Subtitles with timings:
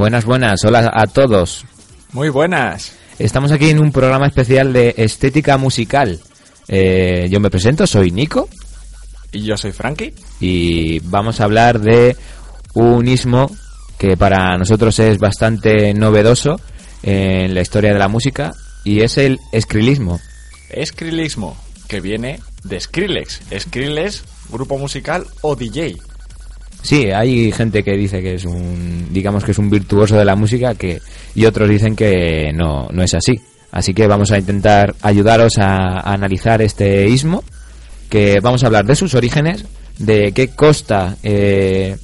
[0.00, 1.66] Buenas, buenas, hola a todos.
[2.14, 2.96] Muy buenas.
[3.18, 6.18] Estamos aquí en un programa especial de estética musical.
[6.68, 8.48] Eh, yo me presento, soy Nico.
[9.30, 10.14] Y yo soy Frankie.
[10.40, 12.16] Y vamos a hablar de
[12.72, 13.54] un ismo
[13.98, 16.58] que para nosotros es bastante novedoso
[17.02, 18.52] en la historia de la música
[18.84, 20.18] y es el escrilismo.
[20.70, 21.58] Escrilismo,
[21.88, 23.42] que viene de Skrillex.
[23.58, 25.98] Skrillex, grupo musical o DJ.
[26.82, 30.36] Sí, hay gente que dice que es un, digamos que es un virtuoso de la
[30.36, 31.00] música que,
[31.34, 33.40] y otros dicen que no, no es así.
[33.70, 37.44] Así que vamos a intentar ayudaros a, analizar este ismo,
[38.08, 39.64] que vamos a hablar de sus orígenes,
[39.98, 41.96] de qué costa eh,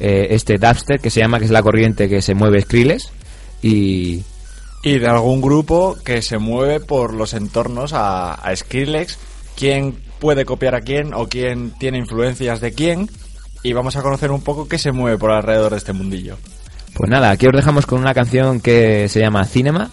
[0.00, 3.10] eh, este dubstep que se llama, que es la corriente que se mueve Skrillex,
[3.62, 4.22] y...
[4.82, 9.18] Y de algún grupo que se mueve por los entornos a, a Skrillex,
[9.56, 13.08] quién puede copiar a quién o quién tiene influencias de quién
[13.66, 16.38] y vamos a conocer un poco qué se mueve por alrededor de este mundillo.
[16.94, 19.90] Pues nada, aquí os dejamos con una canción que se llama Cinema.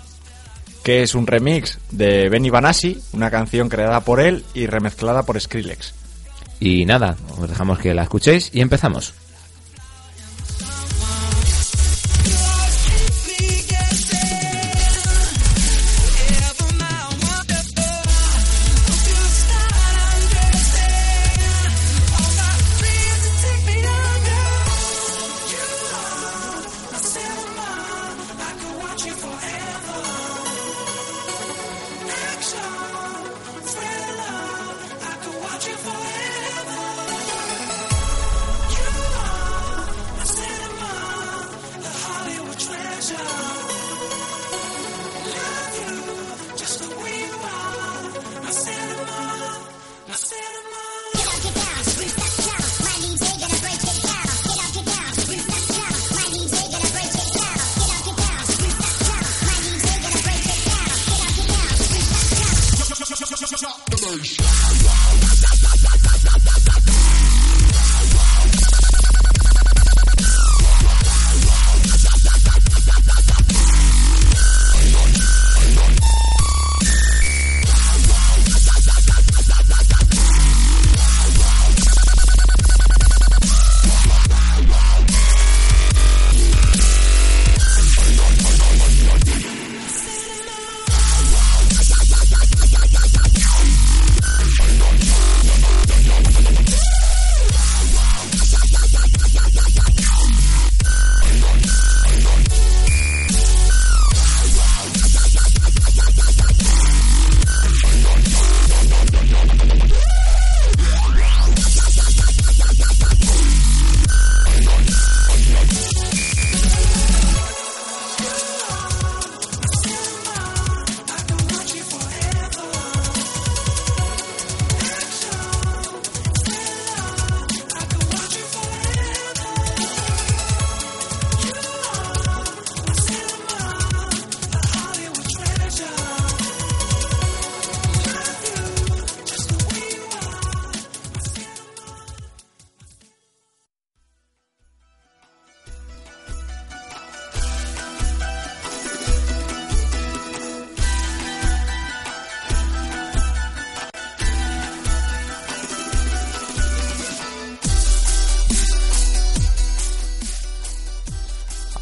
[0.83, 5.41] Que es un remix de Benny Banassi, una canción creada por él y remezclada por
[5.41, 5.95] Skrillex.
[6.59, 9.15] Y nada, os dejamos que la escuchéis y empezamos.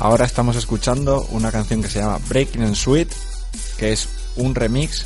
[0.01, 3.07] Ahora estamos escuchando una canción que se llama Breaking and Sweet,
[3.77, 5.05] que es un remix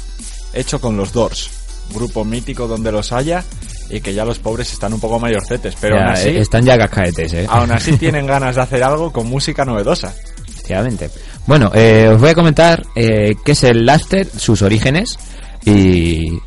[0.53, 1.49] hecho con los Doors,
[1.93, 3.43] grupo mítico donde los haya
[3.89, 6.63] y que ya los pobres están un poco mayorcetes, pero Ya, aún así, eh, están
[6.63, 7.45] ya cascaetes, ¿eh?
[7.49, 10.15] aún así tienen ganas de hacer algo con música novedosa.
[10.47, 11.09] Efectivamente.
[11.45, 15.19] Bueno, eh, os voy a comentar eh, qué es el Laster, sus orígenes
[15.65, 16.39] y,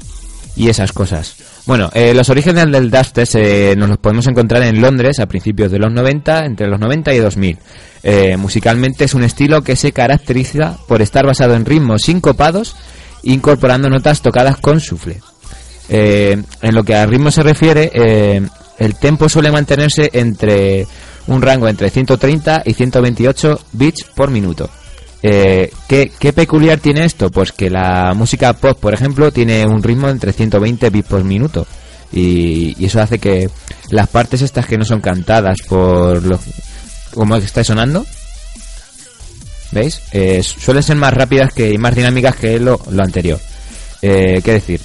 [0.58, 1.36] y esas cosas.
[1.66, 5.70] Bueno, eh, los orígenes del Duster se, nos los podemos encontrar en Londres a principios
[5.70, 7.58] de los 90, entre los 90 y 2000.
[8.02, 12.74] Eh, musicalmente es un estilo que se caracteriza por estar basado en ritmos sincopados,
[13.22, 15.20] incorporando notas tocadas con sufle.
[15.88, 18.42] Eh, en lo que a ritmo se refiere, eh,
[18.78, 20.88] el tempo suele mantenerse entre
[21.28, 24.68] un rango entre 130 y 128 bits por minuto.
[25.22, 27.30] Eh, ¿qué, peculiar tiene esto?
[27.30, 31.66] Pues que la música pop, por ejemplo, tiene un ritmo entre 120 bits por minuto.
[32.12, 33.50] Y, eso hace que
[33.90, 36.38] las partes estas que no son cantadas por lo
[37.14, 38.06] como está sonando,
[39.72, 40.02] ¿veis?
[40.12, 43.40] Eh, suelen ser más rápidas que, y más dinámicas que lo, anterior.
[44.02, 44.80] Eh, ¿Qué decir?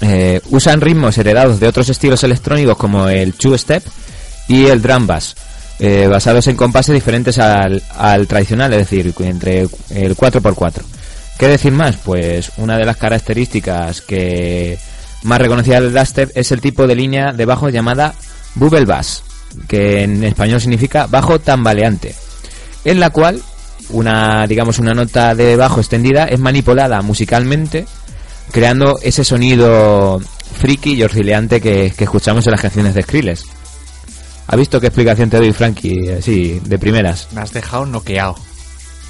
[0.00, 3.82] Eh, usan ritmos heredados de otros estilos electrónicos como el two step
[4.48, 5.34] y el drum bass,
[5.78, 10.82] eh, basados en compases diferentes al, al tradicional, es decir, entre el 4x4.
[11.38, 11.96] ¿Qué decir más?
[11.96, 14.78] Pues una de las características que
[15.22, 18.14] más reconocida del dubstep es el tipo de línea de bajo llamada
[18.54, 19.22] bubble bass,
[19.68, 22.14] que en español significa bajo tambaleante,
[22.84, 23.42] en la cual
[23.90, 27.86] una digamos una nota de bajo extendida es manipulada musicalmente
[28.50, 30.20] creando ese sonido
[30.58, 33.55] friki y oscilante que, que escuchamos en las canciones de Skrillex.
[34.48, 36.10] ¿Ha visto qué explicación te doy, Frankie?
[36.18, 37.28] Así, de primeras.
[37.32, 38.36] Me has dejado noqueado.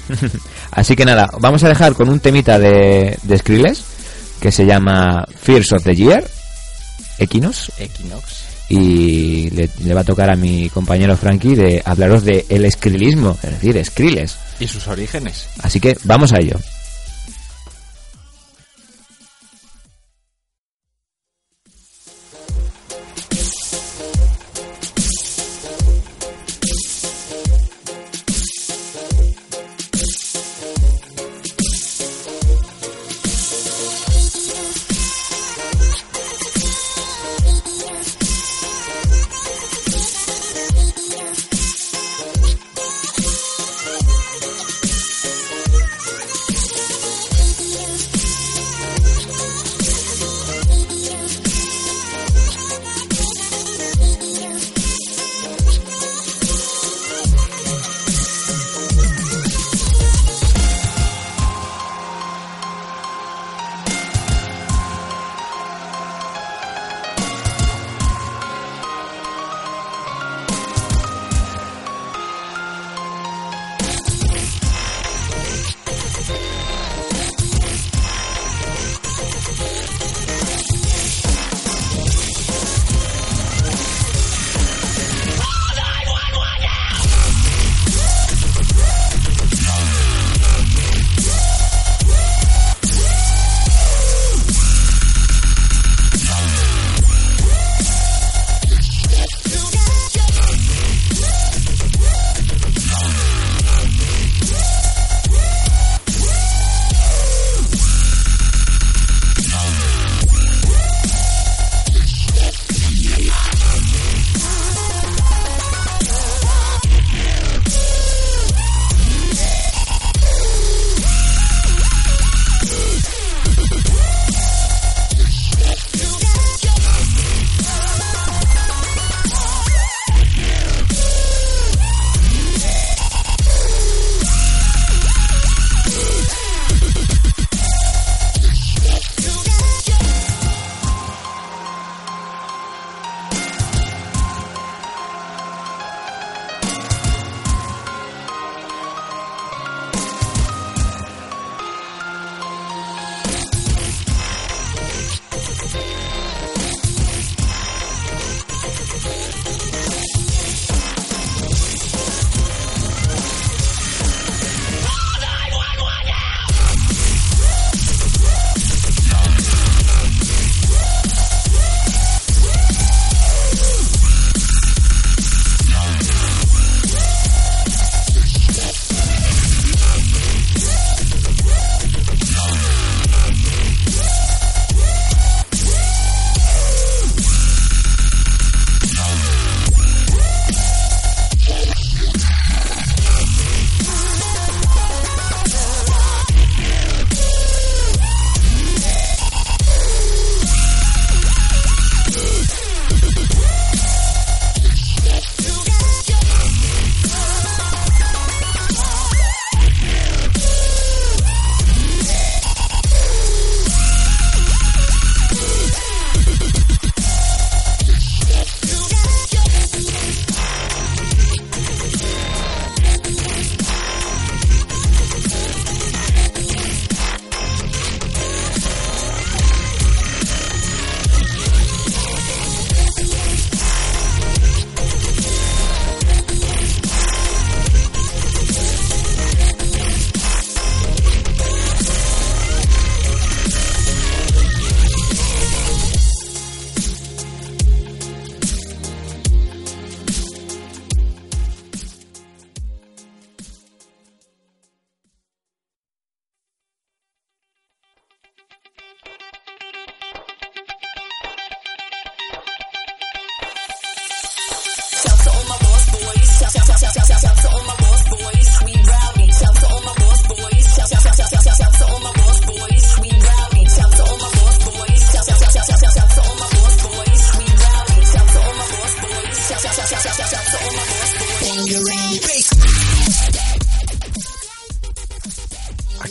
[0.71, 3.83] Así que nada, vamos a dejar con un temita de, de Skrillex
[4.39, 6.23] que se llama Fears of the Year,
[7.17, 8.23] Equinox, Equinox.
[8.69, 13.37] y le, le va a tocar a mi compañero Frankie de hablaros de el Skrillelismo,
[13.43, 14.37] es decir, Skrillex.
[14.59, 15.47] Y sus orígenes.
[15.61, 16.57] Así que vamos a ello.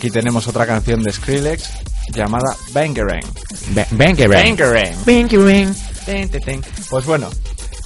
[0.06, 1.68] Aquí tenemos otra canción de Skrillex
[2.14, 3.24] llamada Bangerang.
[3.74, 4.44] Ba- Bangerang.
[4.44, 4.94] Bangerang.
[6.88, 7.28] Pues bueno,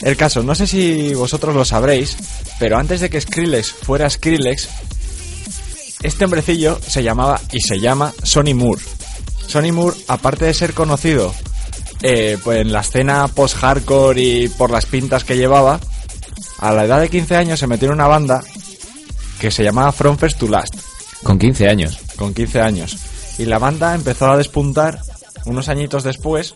[0.02, 2.18] el caso, no sé si vosotros lo sabréis,
[2.58, 4.68] pero antes de que Skrillex fuera Skrillex,
[6.02, 8.82] este hombrecillo se llamaba y se llama Sonny Moore.
[9.46, 11.34] Sonny Moore, aparte de ser conocido
[12.02, 15.80] eh, pues en la escena post-hardcore y por las pintas que llevaba,
[16.58, 18.42] a la edad de 15 años se metió en una banda
[19.40, 20.74] que se llamaba From First to Last,
[21.22, 21.98] Con 15 años.
[22.20, 22.98] Con 15 años.
[23.38, 25.00] Y la banda empezó a despuntar
[25.46, 26.54] unos añitos después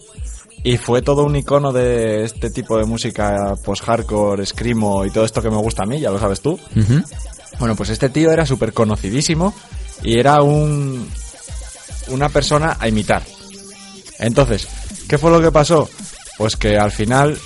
[0.62, 5.40] y fue todo un icono de este tipo de música post-hardcore, screamo y todo esto
[5.40, 6.60] que me gusta a mí, ya lo sabes tú.
[7.58, 9.54] Bueno, pues este tío era súper conocidísimo
[10.02, 11.08] y era un
[12.08, 13.22] una persona a imitar.
[14.18, 14.68] Entonces,
[15.08, 15.88] ¿qué fue lo que pasó?
[16.36, 17.38] Pues que al final,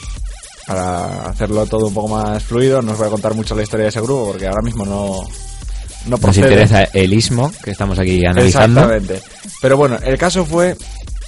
[0.67, 3.85] para hacerlo todo un poco más fluido, no os voy a contar mucho la historia
[3.85, 5.21] de ese grupo porque ahora mismo no,
[6.09, 6.47] no Nos procede.
[6.47, 8.81] interesa el ismo que estamos aquí analizando.
[8.81, 9.23] Exactamente.
[9.61, 10.77] Pero bueno, el caso fue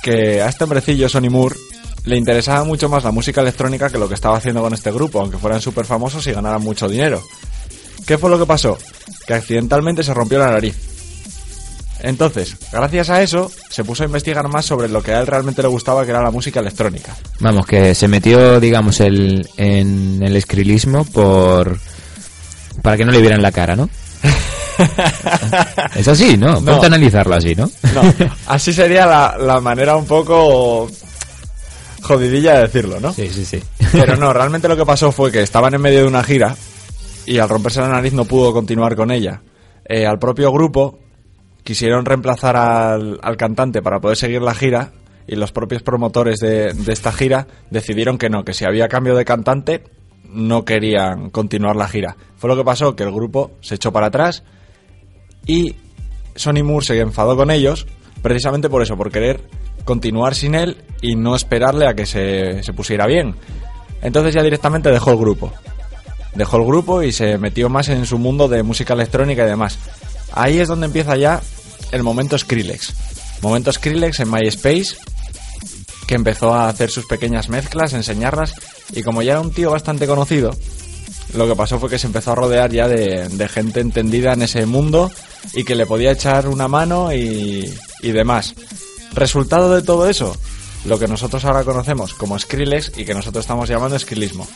[0.02, 1.56] que a este hombrecillo, Sonny Moore,
[2.04, 5.20] le interesaba mucho más la música electrónica que lo que estaba haciendo con este grupo,
[5.20, 7.22] aunque fueran súper famosos y ganaran mucho dinero.
[8.06, 8.78] ¿Qué fue lo que pasó?
[9.26, 10.76] Que accidentalmente se rompió la nariz.
[12.02, 15.60] Entonces, gracias a eso, se puso a investigar más sobre lo que a él realmente
[15.60, 17.14] le gustaba, que era la música electrónica.
[17.40, 21.78] Vamos, que se metió, digamos, el, en el escrilismo por...
[22.82, 23.90] Para que no le vieran la cara, ¿no?
[25.94, 26.60] es así, ¿no?
[26.60, 26.72] No.
[26.72, 27.70] Ponte a analizarlo así, ¿no?
[27.94, 28.02] No,
[28.46, 30.88] así sería la, la manera un poco
[32.02, 33.12] jodidilla de decirlo, ¿no?
[33.12, 33.62] sí, sí, sí.
[33.92, 36.56] Pero no, realmente lo que pasó fue que estaban en medio de una gira
[37.26, 39.42] y al romperse la nariz no pudo continuar con ella.
[39.84, 40.98] Eh, al propio grupo
[41.62, 44.92] quisieron reemplazar al, al cantante para poder seguir la gira
[45.26, 49.14] y los propios promotores de, de esta gira decidieron que no, que si había cambio
[49.14, 49.84] de cantante
[50.32, 52.16] no querían continuar la gira.
[52.36, 54.44] Fue lo que pasó, que el grupo se echó para atrás
[55.46, 55.74] y
[56.36, 57.86] Sonny Moore se enfadó con ellos
[58.22, 59.42] precisamente por eso, por querer
[59.84, 63.34] continuar sin él y no esperarle a que se, pusiera bien.
[64.02, 65.52] Entonces ya directamente dejó el grupo.
[66.34, 69.78] Dejó el grupo y se metió más en su mundo de música electrónica y demás.
[70.32, 71.40] Ahí es donde empieza ya
[71.92, 72.94] el momento Skrillex.
[73.42, 74.96] Momento Skrillex en MySpace,
[76.06, 78.54] que empezó a hacer sus pequeñas mezclas, enseñarlas,
[78.92, 80.50] y como ya era un tío bastante conocido,
[81.34, 84.66] lo que pasó fue que se empezó a rodear ya de gente entendida en ese
[84.66, 85.10] mundo
[85.52, 88.54] y que le podía echar una mano y, y demás.
[89.12, 90.36] Resultado de todo eso,
[90.84, 94.46] lo que nosotros ahora conocemos como Skrillex y que nosotros estamos llamando Skrillismo.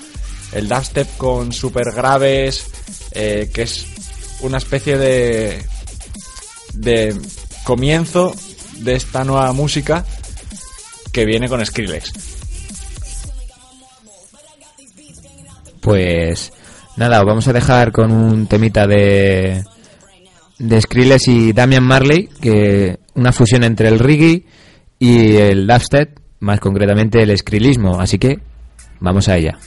[0.52, 2.66] El dubstep con super graves,
[3.12, 3.86] eh, que es
[4.40, 5.64] una especie de,
[6.74, 7.20] de
[7.64, 8.34] comienzo
[8.78, 10.04] de esta nueva música
[11.12, 12.12] que viene con Skrillex.
[15.80, 16.52] Pues
[16.96, 19.64] nada, os vamos a dejar con un temita de
[20.58, 24.44] de Skrillex y Damian Marley, que una fusión entre el reggae
[24.98, 28.38] y el dubstep, más concretamente el skrillismo, así que
[29.00, 29.58] vamos a ella.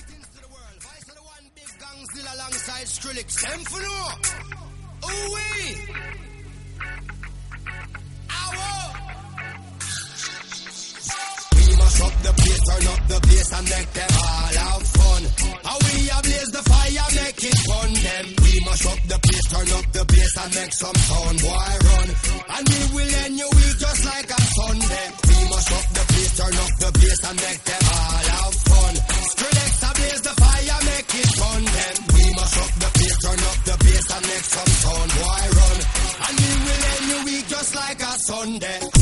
[18.77, 22.09] Must up the place, turn up the bass and make some sound, boy run.
[22.45, 25.07] And we will end your week just like a Sunday.
[25.17, 28.93] We must up the place, turn up the bass and make them all have fun.
[29.33, 31.95] Skrillex a blaze the fire, make it fun them.
[32.05, 35.77] We must up the place, turn up the bass and make some sound, boy run.
[36.21, 38.96] And we will end your week just like a Sunday.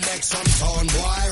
[0.00, 1.25] next, I'm torn, boy.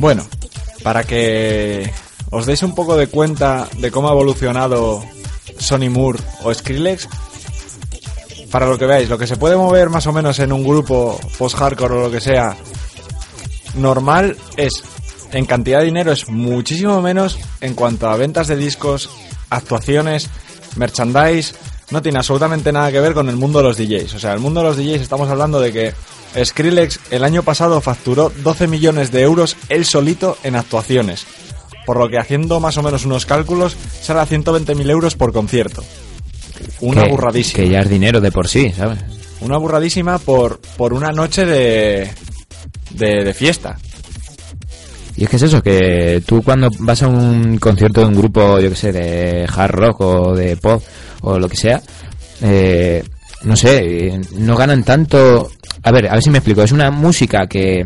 [0.00, 0.26] Bueno,
[0.82, 1.92] para que
[2.30, 5.04] os deis un poco de cuenta de cómo ha evolucionado
[5.58, 7.06] Sony Moore o Skrillex,
[8.50, 11.20] para lo que veáis, lo que se puede mover más o menos en un grupo
[11.36, 12.56] post-hardcore o lo que sea,
[13.74, 14.82] normal es,
[15.32, 19.10] en cantidad de dinero, es muchísimo menos en cuanto a ventas de discos,
[19.50, 20.30] actuaciones,
[20.76, 21.54] merchandise,
[21.90, 24.14] no tiene absolutamente nada que ver con el mundo de los DJs.
[24.14, 25.94] O sea, el mundo de los DJs estamos hablando de que
[26.44, 31.26] Skrillex el año pasado facturó 12 millones de euros él solito en actuaciones.
[31.86, 35.82] Por lo que haciendo más o menos unos cálculos, sale a 120.000 euros por concierto.
[36.80, 37.64] Una que- burradísima.
[37.64, 38.98] Que ya es dinero de por sí, ¿sabes?
[39.40, 42.10] Una burradísima por, por una noche de,
[42.90, 43.78] de, de fiesta.
[45.16, 48.60] Y es que es eso, que tú cuando vas a un concierto de un grupo,
[48.60, 50.82] yo que sé, de hard rock o de pop
[51.22, 51.82] o lo que sea,
[52.42, 53.02] eh,
[53.42, 55.50] no sé, eh, no ganan tanto...
[55.82, 56.62] A ver, a ver si me explico.
[56.62, 57.84] Es una música que,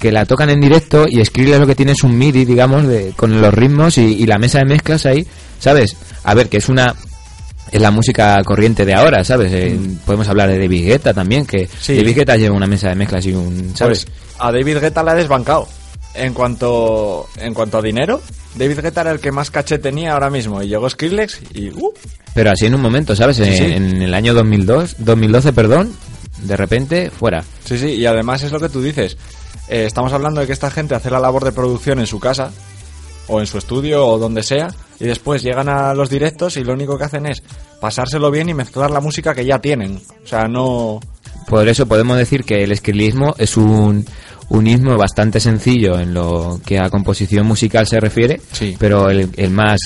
[0.00, 3.12] que la tocan en directo y Skrillex lo que tiene es un MIDI, digamos, de,
[3.16, 5.26] con los ritmos y, y la mesa de mezclas ahí,
[5.58, 5.96] ¿sabes?
[6.24, 6.94] A ver, que es una...
[7.70, 9.50] Es la música corriente de ahora, ¿sabes?
[9.52, 11.96] Eh, podemos hablar de David Guetta también, que Sí.
[11.96, 13.72] David Guetta lleva una mesa de mezclas y un...
[13.74, 14.04] ¿Sabes?
[14.04, 15.66] Pues a David Guetta la ha desbancado.
[16.14, 18.20] En cuanto, en cuanto a dinero,
[18.56, 20.62] David Guetta era el que más caché tenía ahora mismo.
[20.62, 21.70] Y llegó Skrillex y...
[21.70, 21.92] Uh,
[22.34, 23.36] Pero así en un momento, ¿sabes?
[23.38, 23.64] Sí, en, sí.
[23.64, 25.92] en el año 2002, 2012, perdón,
[26.42, 27.44] de repente, fuera.
[27.64, 29.16] Sí, sí, y además es lo que tú dices.
[29.68, 32.50] Eh, estamos hablando de que esta gente hace la labor de producción en su casa,
[33.28, 36.72] o en su estudio, o donde sea, y después llegan a los directos y lo
[36.72, 37.42] único que hacen es
[37.80, 40.00] pasárselo bien y mezclar la música que ya tienen.
[40.24, 41.00] O sea, no...
[41.48, 44.04] Por eso podemos decir que el escrilismo es un,
[44.48, 48.76] un ismo bastante sencillo en lo que a composición musical se refiere, Sí.
[48.78, 49.78] pero el, el más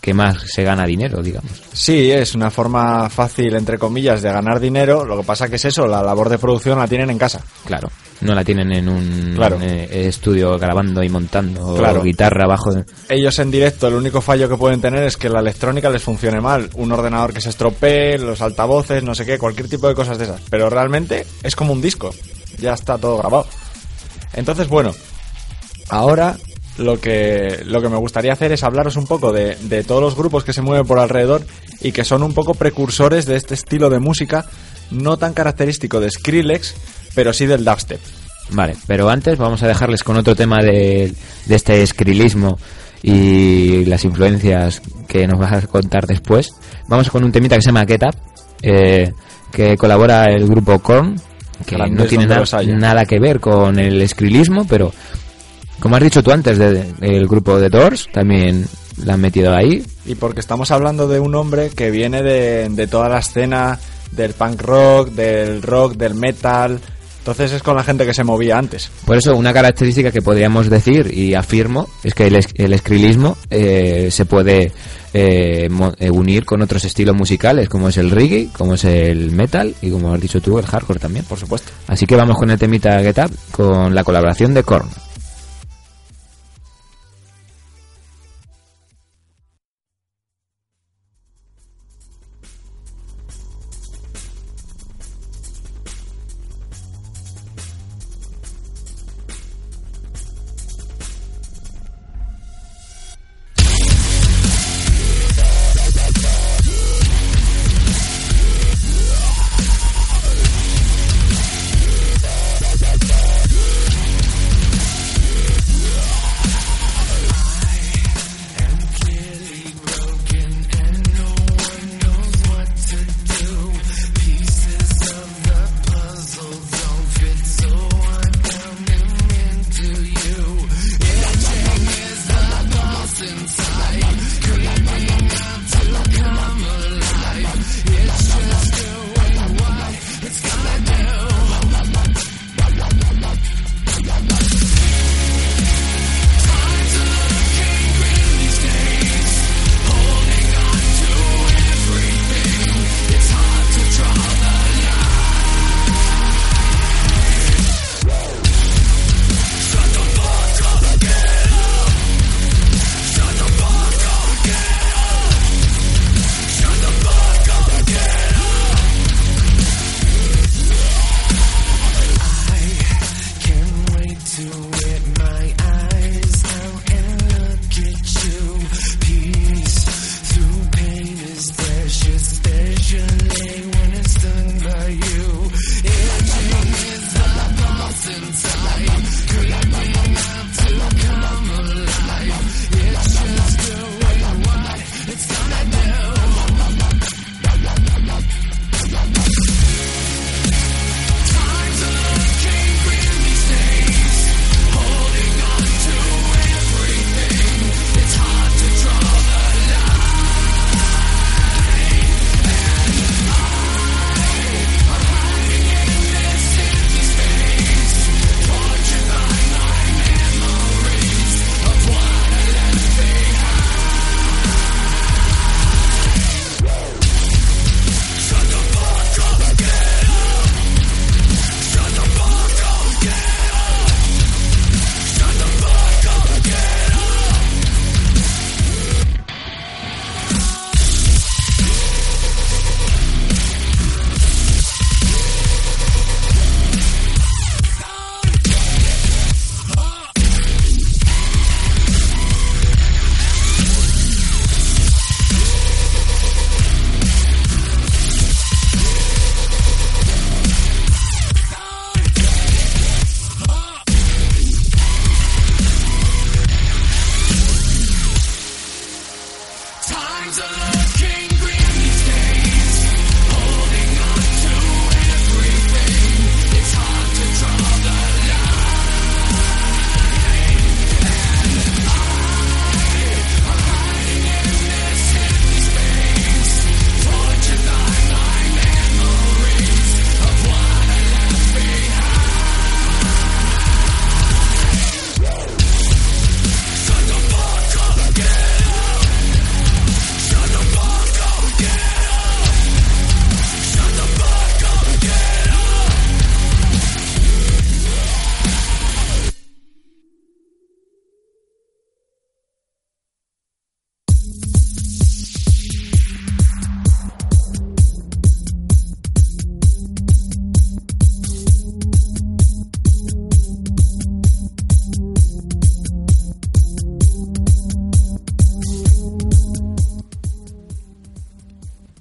[0.00, 1.50] que más se gana dinero, digamos.
[1.72, 5.04] Sí, es una forma fácil, entre comillas, de ganar dinero.
[5.04, 7.42] Lo que pasa que es eso, la labor de producción la tienen en casa.
[7.66, 7.90] Claro,
[8.22, 9.58] no la tienen en un Claro.
[9.60, 12.02] eh, estudio grabando y montando Claro.
[12.02, 12.72] guitarra bajo.
[13.10, 16.40] Ellos en directo, el único fallo que pueden tener es que la electrónica les funcione
[16.40, 16.70] mal.
[16.74, 20.24] Un ordenador que se estropee, los altavoces, no sé qué, cualquier tipo de cosas de
[20.24, 20.40] esas.
[20.48, 22.14] Pero realmente es como un disco.
[22.58, 23.46] Ya está todo grabado.
[24.32, 24.94] Entonces, bueno,
[25.88, 26.36] ahora
[26.78, 30.16] lo que, lo que me gustaría hacer es hablaros un poco de, de todos los
[30.16, 31.42] grupos que se mueven por alrededor
[31.80, 34.46] y que son un poco precursores de este estilo de música,
[34.90, 36.74] no tan característico de Skrillex,
[37.14, 38.00] pero sí del dubstep.
[38.52, 41.12] Vale, pero antes vamos a dejarles con otro tema de,
[41.46, 42.58] de este escrilismo
[43.02, 46.52] y las influencias que nos vas a contar después.
[46.88, 48.16] Vamos con un temita que se llama Get Up,
[48.62, 49.12] eh,
[49.52, 51.16] que colabora el grupo Korn,
[51.66, 52.36] que no tiene na-
[52.78, 54.92] nada que ver con el escrilismo, pero
[55.80, 58.66] como has dicho tú antes, de- el grupo de Doors también
[59.04, 59.82] la han metido ahí.
[60.06, 63.78] Y porque estamos hablando de un hombre que viene de, de toda la escena
[64.12, 66.80] del punk rock, del rock, del metal.
[67.18, 68.90] Entonces es con la gente que se movía antes.
[69.04, 74.08] Por eso, una característica que podríamos decir, y afirmo, es que el, el escrilismo eh,
[74.10, 74.72] se puede
[75.12, 79.74] eh, eh, unir con otros estilos musicales, como es el reggae, como es el metal
[79.82, 81.26] y como has dicho tú, el hardcore también.
[81.26, 81.70] Por supuesto.
[81.88, 84.88] Así que vamos con el temita Get Up, con la colaboración de Korn.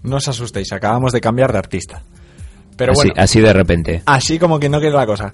[0.09, 2.01] No os asustéis, acabamos de cambiar de artista.
[2.75, 4.01] Pero así, bueno, así de repente.
[4.05, 5.33] así como que no quiere la cosa.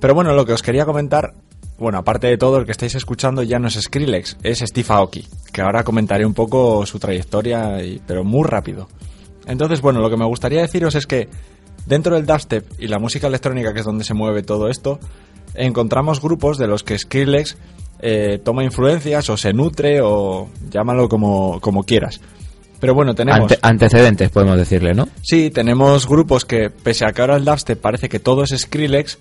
[0.00, 1.34] Pero bueno, lo que os quería comentar,
[1.78, 5.26] bueno, aparte de todo, el que estáis escuchando ya no es Skrillex, es Steve Aoki,
[5.52, 8.88] que ahora comentaré un poco su trayectoria, y- pero muy rápido.
[9.46, 11.28] Entonces, bueno, lo que me gustaría deciros es que
[11.86, 14.98] dentro del dubstep y la música electrónica, que es donde se mueve todo esto,
[15.54, 17.56] encontramos grupos de los que Skrillex
[18.00, 22.20] eh, toma influencias o se nutre o llámalo como, como quieras.
[22.78, 23.40] Pero bueno, tenemos...
[23.42, 25.08] Ante- antecedentes, podemos decirle, ¿no?
[25.22, 29.18] Sí, tenemos grupos que, pese a que ahora el dubstep parece que todo es Skrillex,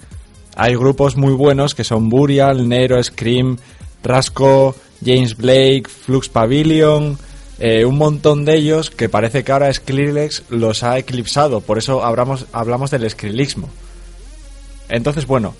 [0.56, 3.58] hay grupos muy buenos que son Burial, Nero, Scream,
[4.04, 7.18] Rasco, James Blake, Flux Pavilion,
[7.60, 12.04] eh, un montón de ellos que parece que ahora Skrillex los ha eclipsado, por eso
[12.04, 13.70] hablamos, hablamos del Skrillexmo.
[14.90, 15.56] Entonces, bueno,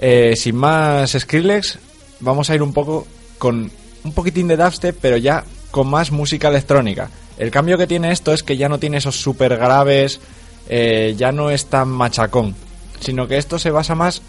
[0.00, 1.78] eh, sin más Skrillex,
[2.20, 3.06] vamos a ir un poco
[3.38, 3.70] con
[4.02, 7.10] un poquitín de dubstep, pero ya con más música electrónica.
[7.38, 10.20] El cambio que tiene esto es que ya no tiene esos super graves,
[10.68, 12.54] eh, ya no es tan machacón,
[13.00, 14.22] sino que esto se basa más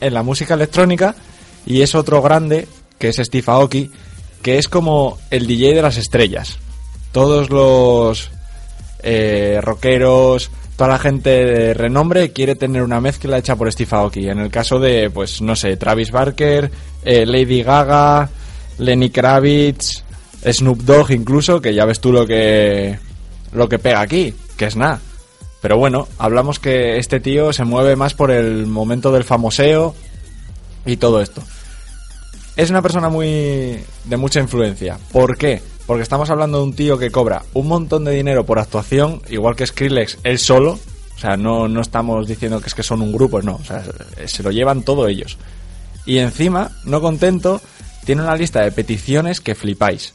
[0.00, 1.14] en la música electrónica
[1.66, 3.90] y es otro grande, que es Steve Aoki,
[4.42, 6.58] que es como el DJ de las estrellas.
[7.12, 8.30] Todos los
[9.02, 14.28] eh, rockeros, toda la gente de renombre quiere tener una mezcla hecha por Steve Aoki.
[14.28, 16.70] En el caso de, pues, no sé, Travis Barker,
[17.04, 18.28] eh, Lady Gaga,
[18.78, 20.03] Lenny Kravitz,
[20.44, 22.98] Snoop Dogg incluso, que ya ves tú lo que,
[23.52, 25.00] lo que pega aquí, que es nada.
[25.60, 29.94] Pero bueno, hablamos que este tío se mueve más por el momento del famoseo
[30.84, 31.42] y todo esto.
[32.56, 34.98] Es una persona muy de mucha influencia.
[35.10, 35.62] ¿Por qué?
[35.86, 39.56] Porque estamos hablando de un tío que cobra un montón de dinero por actuación, igual
[39.56, 40.78] que Skrillex, él solo.
[41.16, 43.54] O sea, no, no estamos diciendo que es que son un grupo, no.
[43.54, 43.82] O sea,
[44.26, 45.38] se lo llevan todos ellos.
[46.06, 47.60] Y encima, no contento,
[48.04, 50.12] tiene una lista de peticiones que flipáis.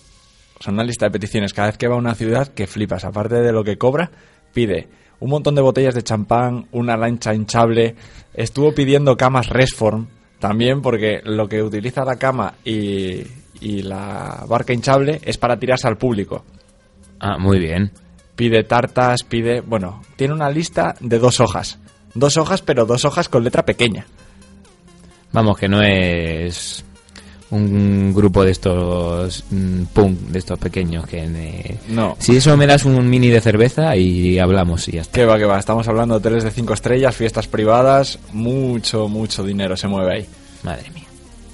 [0.60, 3.06] O sea, una lista de peticiones cada vez que va a una ciudad que flipas.
[3.06, 4.12] Aparte de lo que cobra,
[4.54, 7.95] pide un montón de botellas de champán, una lancha hinchable.
[8.34, 10.08] Estuvo pidiendo camas Resform
[10.39, 13.24] también porque lo que utiliza la cama y,
[13.60, 16.43] y la barca hinchable es para tirarse al público.
[17.19, 17.91] Ah, muy bien.
[18.36, 19.62] Pide tartas, pide...
[19.62, 21.80] Bueno, tiene una lista de dos hojas.
[22.13, 24.06] Dos hojas, pero dos hojas con letra pequeña.
[25.34, 26.86] Vamos, que no es
[27.51, 31.23] un grupo de estos mm, punk, de estos pequeños que...
[31.23, 32.15] eh, No.
[32.19, 35.13] Si eso me das un mini de cerveza y hablamos y ya está.
[35.13, 35.57] Que va, que va.
[35.59, 38.19] Estamos hablando de hoteles de cinco estrellas, fiestas privadas.
[38.33, 40.25] Mucho, mucho dinero se mueve ahí.
[40.63, 41.05] Madre mía.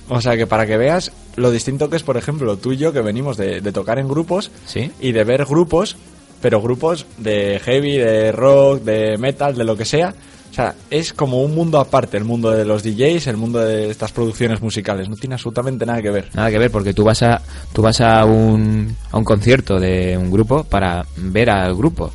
[0.10, 2.94] O sea que para que veas lo distinto que es, por ejemplo, tú y yo
[2.94, 4.92] que venimos de, de tocar en grupos ¿Sí?
[5.00, 5.98] y de ver grupos,
[6.42, 10.14] pero grupos de heavy, de rock, de metal, de lo que sea.
[10.56, 13.90] O sea, es como un mundo aparte, el mundo de los DJs, el mundo de
[13.90, 15.10] estas producciones musicales.
[15.10, 16.30] No tiene absolutamente nada que ver.
[16.34, 17.42] Nada que ver, porque tú vas a
[17.74, 22.10] tú vas a un, a un concierto de un grupo para ver al grupo.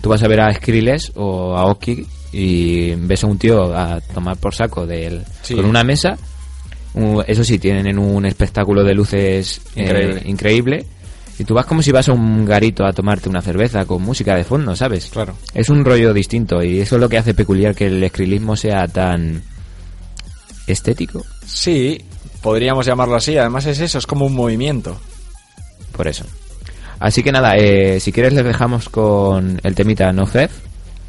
[0.00, 4.00] Tú vas a ver a Skrillex o a Oki y ves a un tío a
[4.00, 5.54] tomar por saco del, Sí.
[5.54, 6.18] con una mesa.
[6.94, 10.84] Un- Eso sí, tienen un espectáculo de luces eh, Increíble.
[11.38, 14.36] Y tú vas como si vas a un garito a tomarte una cerveza con música
[14.36, 15.06] de fondo, ¿sabes?
[15.06, 15.34] Claro.
[15.52, 18.86] Es un rollo distinto y eso es lo que hace peculiar que el escrilismo sea
[18.86, 19.42] tan
[20.66, 21.24] estético.
[21.44, 22.00] Sí,
[22.40, 23.36] podríamos llamarlo así.
[23.36, 24.96] Además es eso, es como un movimiento.
[25.92, 26.24] Por eso.
[27.00, 30.52] Así que nada, eh, si quieres les dejamos con el temita No Fef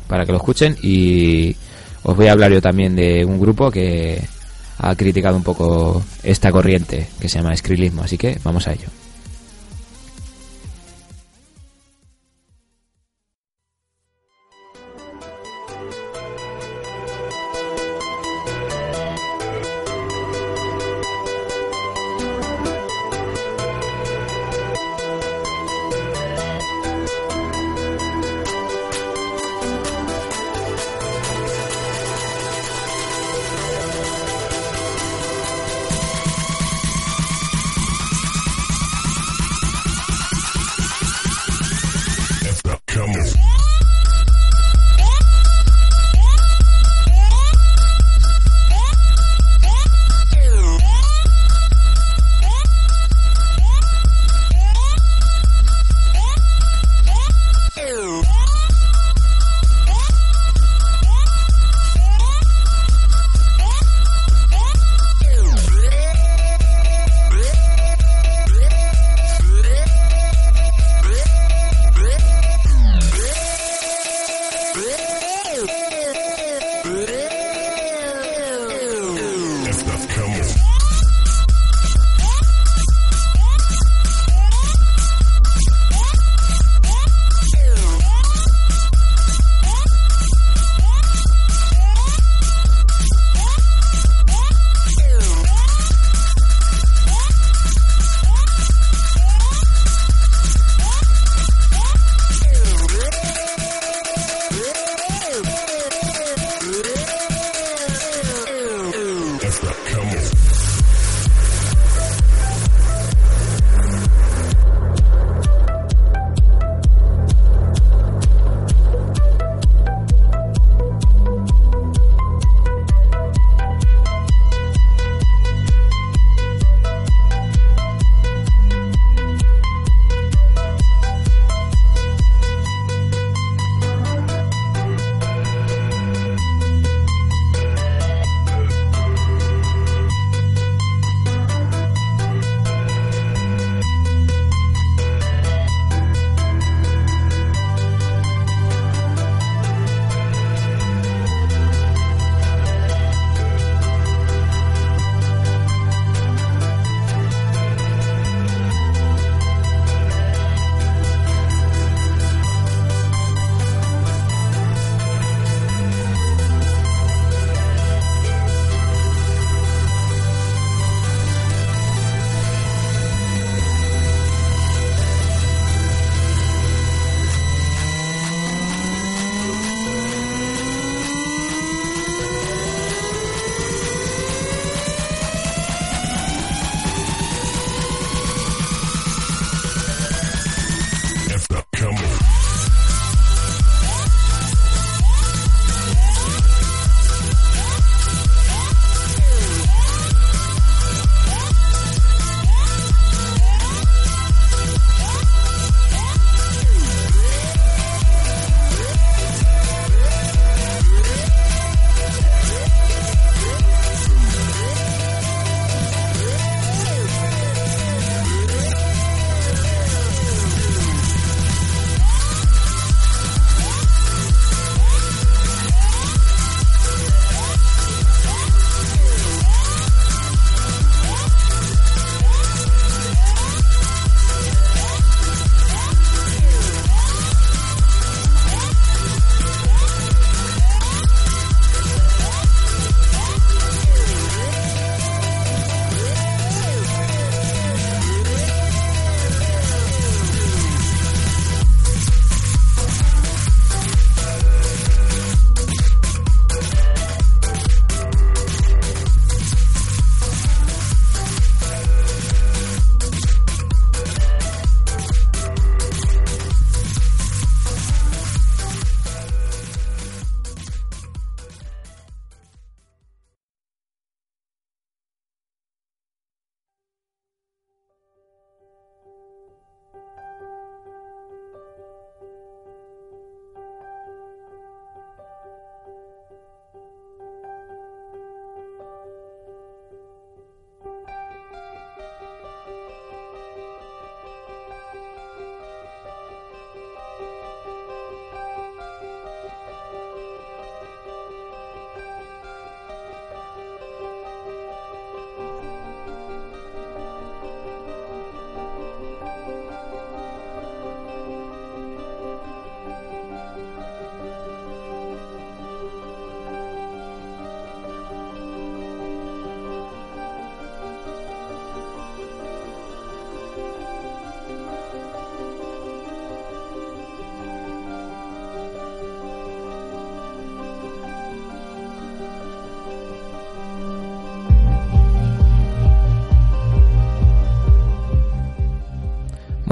[0.08, 1.56] para que lo escuchen y
[2.04, 4.22] os voy a hablar yo también de un grupo que
[4.78, 8.88] ha criticado un poco esta corriente que se llama Skrilismo, así que vamos a ello.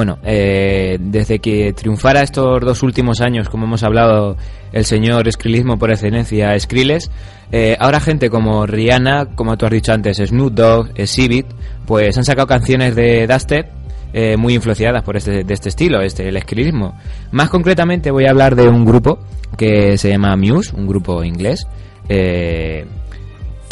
[0.03, 4.35] Bueno, eh, desde que triunfara estos dos últimos años, como hemos hablado,
[4.73, 7.09] el señor Skrillex por excelencia, Skrillex,
[7.53, 11.45] eh, ahora gente como Rihanna, como tú has dicho antes, Snoop Dogg, Exhibit,
[11.85, 13.65] pues han sacado canciones de Dusted
[14.11, 16.99] eh, muy influenciadas por este, de este estilo, este, el escrilismo.
[17.31, 19.19] Más concretamente voy a hablar de un grupo
[19.57, 21.65] que se llama Muse, un grupo inglés,
[22.09, 22.85] eh,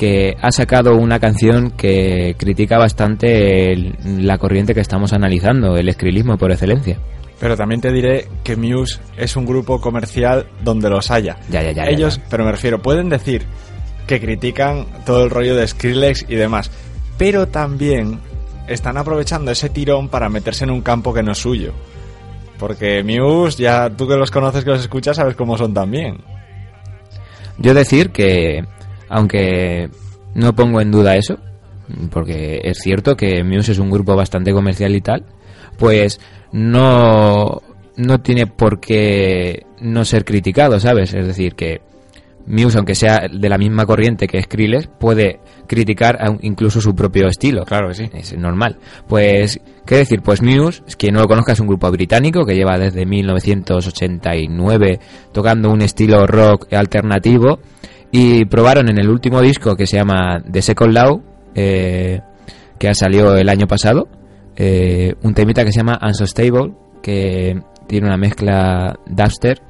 [0.02, 6.40] que ha sacado una canción que critica bastante la corriente que estamos analizando, el escrilismo
[6.40, 6.98] por excelencia.
[7.40, 11.38] Pero también te diré que Muse es un grupo comercial donde los haya.
[11.52, 11.84] Ya, ya, ya.
[11.84, 13.44] Ellos, pero me refiero, pueden decir
[14.08, 16.72] que critican todo el rollo de Skrillex y demás,
[17.20, 18.20] pero también
[18.68, 21.74] están aprovechando ese tirón para meterse en un campo que no es suyo.
[22.58, 26.18] Porque Muse, ya tú que los conoces, que los escuchas, sabes cómo son también.
[27.60, 28.66] Yo decir que
[29.12, 29.90] aunque
[30.34, 31.38] no pongo en duda eso,
[32.10, 35.26] porque es cierto que Muse es un grupo bastante comercial y tal,
[35.78, 36.20] pues
[36.54, 37.62] no,
[37.98, 41.14] no tiene por qué no ser criticado, ¿sabes?
[41.14, 41.82] Es decir, que
[42.48, 47.66] Muse, aunque sea de la misma corriente que Skrillex, puede criticar incluso su propio estilo.
[47.66, 48.10] Claro que sí.
[48.14, 48.78] Es normal.
[49.08, 50.22] Pues, ¿qué decir?
[50.22, 55.00] Pues Muse, quien no lo conozca, es un grupo británico que lleva desde 1989
[55.34, 57.60] tocando un estilo rock alternativo
[58.12, 61.22] y probaron en el último disco que se llama The Second Law,
[61.56, 62.20] eh,
[62.78, 64.08] que ha salido el año pasado,
[64.56, 69.62] eh, un temita que se llama Unsustainable, que tiene una mezcla dubster,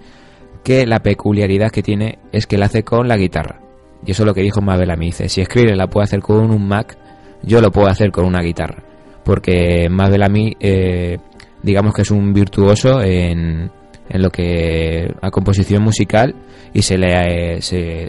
[0.64, 3.60] que la peculiaridad que tiene es que la hace con la guitarra.
[4.06, 4.96] Y eso es lo que dijo Mabel a.
[4.96, 6.98] Dice, si escribe la puede hacer con un Mac,
[7.44, 8.84] yo lo puedo hacer con una guitarra.
[9.24, 10.30] Porque Mabel a
[10.60, 11.18] eh,
[11.62, 13.72] digamos que es un virtuoso en,
[14.12, 16.36] en lo que a composición musical
[16.74, 17.62] y se le eh,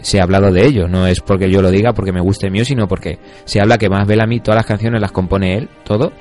[0.03, 0.87] se, ha hablado de ello.
[0.87, 3.89] No es porque yo lo diga porque me guste mío sino porque se habla que
[3.89, 6.11] más mí todas las canciones las compone él todo.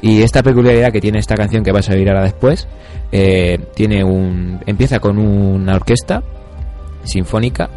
[0.00, 2.68] Y esta peculiaridad que tiene esta canción que vas a oír ahora después
[3.10, 6.22] eh, tiene un empieza con una orquesta
[7.02, 7.70] sinfónica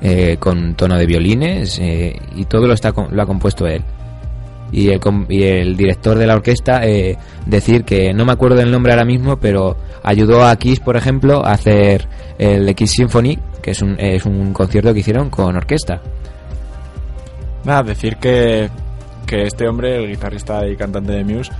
[0.00, 3.82] eh, con tono de violines y todo lo está lo ha compuesto él
[4.72, 7.16] y el, y el director de la orquesta eh,
[7.46, 11.44] decir que no me acuerdo del nombre ahora mismo, pero ayudó a Kiss, por ejemplo,
[11.44, 12.06] a hacer
[12.38, 16.00] el Kiss Symphony, que es un, es un concierto que hicieron con orquesta.
[17.64, 18.68] Nada, decir que,
[19.26, 21.52] que este hombre, el guitarrista y cantante de Muse,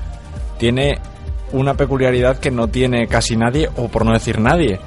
[0.58, 0.98] tiene
[1.52, 4.78] una peculiaridad que no tiene casi nadie, o por no decir nadie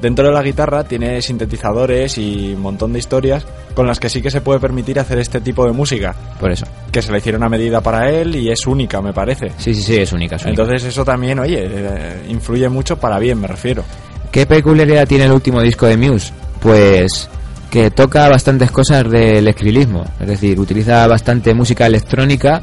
[0.00, 3.44] Dentro de la guitarra tiene sintetizadores y un montón de historias
[3.74, 6.14] con las que sí que se puede permitir hacer este tipo de música.
[6.38, 6.66] Por eso.
[6.92, 9.50] Que se le hicieron a medida para él y es única, me parece.
[9.56, 10.36] Sí, sí, sí, es única.
[10.44, 13.82] Entonces eso también, oye, eh, influye mucho para bien, me refiero.
[14.30, 16.32] ¿Qué peculiaridad tiene el último disco de Muse?
[16.60, 17.28] Pues
[17.70, 20.04] que toca bastantes cosas del escrilismo.
[20.20, 22.62] Es decir, utiliza bastante música electrónica.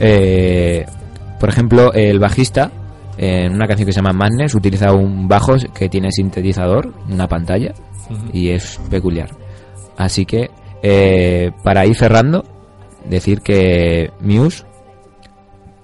[0.00, 0.84] Eh,
[1.38, 2.70] por ejemplo, el bajista
[3.16, 7.72] en una canción que se llama Madness utiliza un bajo que tiene sintetizador, una pantalla,
[8.32, 9.30] y es peculiar.
[9.96, 10.50] Así que,
[10.82, 12.44] eh, para ir cerrando,
[13.08, 14.64] decir que Muse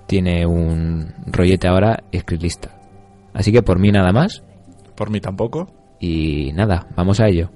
[0.06, 2.70] tiene un rollete ahora escritista.
[3.34, 4.42] Así que por mí nada más.
[4.96, 5.68] Por mí tampoco.
[6.00, 7.50] Y nada, vamos a ello.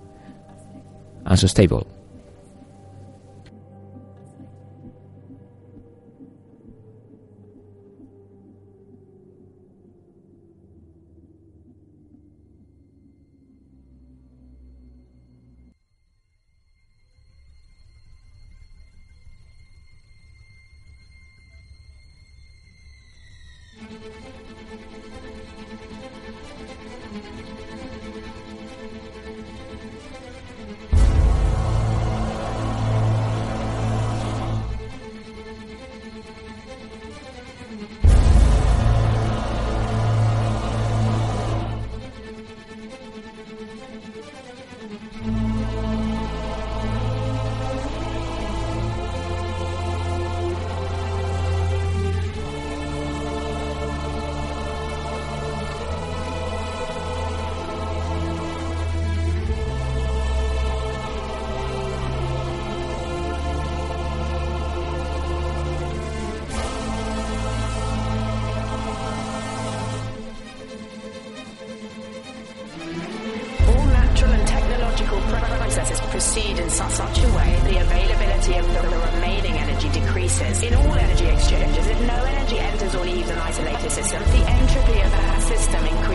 [77.25, 80.63] away, the availability of the, the remaining energy decreases.
[80.63, 85.01] In all energy exchanges, if no energy enters or leaves an isolated system, the entropy
[85.01, 86.13] of that system increases.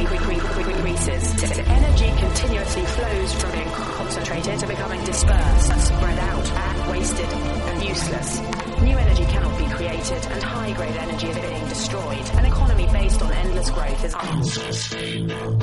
[1.67, 8.39] Energy continuously flows from being concentrated to becoming dispersed, spread out, and wasted and useless.
[8.81, 12.29] New energy cannot be created, and high-grade energy is being destroyed.
[12.33, 15.59] An economy based on endless growth is unsustainable.